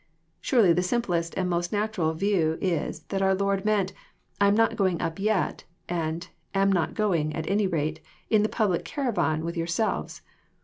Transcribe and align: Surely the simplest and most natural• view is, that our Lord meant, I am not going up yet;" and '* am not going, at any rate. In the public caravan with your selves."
Surely 0.39 0.73
the 0.73 0.81
simplest 0.81 1.35
and 1.37 1.47
most 1.47 1.71
natural• 1.71 2.11
view 2.17 2.57
is, 2.59 3.01
that 3.09 3.21
our 3.21 3.35
Lord 3.35 3.63
meant, 3.65 3.93
I 4.39 4.47
am 4.47 4.55
not 4.55 4.75
going 4.75 4.99
up 4.99 5.19
yet;" 5.19 5.63
and 5.89 6.27
'* 6.43 6.53
am 6.63 6.71
not 6.71 6.95
going, 6.95 7.35
at 7.35 7.47
any 7.47 7.67
rate. 7.67 7.99
In 8.27 8.41
the 8.41 8.49
public 8.49 8.83
caravan 8.83 9.45
with 9.45 9.55
your 9.55 9.67
selves." 9.67 10.23